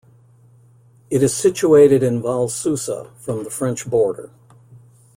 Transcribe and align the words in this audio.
It 1.11 1.21
is 1.21 1.31
situated 1.31 2.01
in 2.01 2.23
Val 2.23 2.49
Susa, 2.49 3.11
from 3.19 3.43
the 3.43 3.51
French 3.51 3.87
border. 3.87 4.31